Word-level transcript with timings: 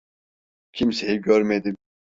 Kimseyi 0.71 1.21
görmedim. 1.21 1.75